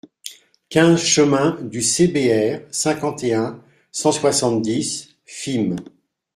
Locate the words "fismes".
5.25-5.75